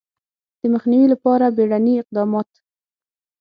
[0.59, 2.49] د مخنیوي لپاره بیړني اقدامات